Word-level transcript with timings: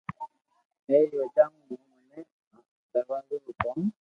اي 0.89 0.99
ري 1.11 1.15
وجہ 1.21 1.45
مون 1.53 1.81
مني 1.89 2.19
آ 2.55 2.99
درزو 3.07 3.35
رو 3.43 3.51
ڪوم 3.61 3.79